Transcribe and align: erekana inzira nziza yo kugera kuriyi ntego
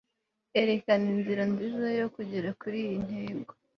erekana 0.61 1.05
inzira 1.15 1.43
nziza 1.53 1.87
yo 1.99 2.07
kugera 2.15 2.49
kuriyi 2.59 2.95
ntego 3.07 3.51